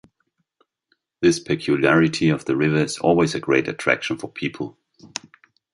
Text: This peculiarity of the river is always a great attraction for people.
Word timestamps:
This 1.21 1.37
peculiarity 1.39 2.29
of 2.29 2.45
the 2.45 2.55
river 2.57 2.77
is 2.81 2.97
always 2.97 3.35
a 3.35 3.39
great 3.39 3.67
attraction 3.67 4.17
for 4.17 4.31
people. 4.31 4.79